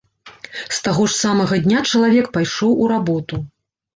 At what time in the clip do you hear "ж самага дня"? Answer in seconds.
1.09-1.79